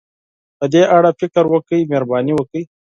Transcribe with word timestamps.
په 0.57 0.65
دې 0.73 0.83
اړه 0.97 1.09
فکر 1.19 1.43
وکړئ، 1.53 1.81
مهرباني 1.89 2.33
وکړئ. 2.35 2.63